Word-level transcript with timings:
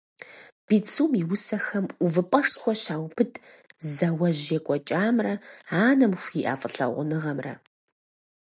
Бицум 0.67 1.11
и 1.21 1.23
усэхэм 1.33 1.85
увыпӀэшхуэ 2.05 2.73
щаубыд 2.81 3.33
зауэжь 3.93 4.47
екӀуэкӀамрэ 4.57 5.33
анэм 5.85 6.13
хуиӀэ 6.21 6.53
фӀылъагъуныгъэмрэ. 6.59 7.53